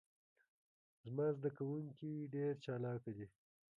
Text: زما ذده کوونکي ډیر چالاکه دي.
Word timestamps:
زما 1.03 1.25
ذده 1.35 1.49
کوونکي 1.57 2.11
ډیر 2.33 2.51
چالاکه 2.63 3.11
دي. 3.17 3.27